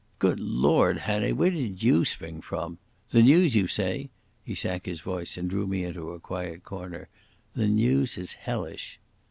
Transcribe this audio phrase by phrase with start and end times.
[0.17, 1.33] "Good Lord, Hannay!
[1.33, 2.79] Where did you spring from?
[3.09, 4.09] The news, you say?"
[4.43, 7.07] He sank his voice, and drew me into a quiet corner.
[7.53, 8.99] "The news is hellish."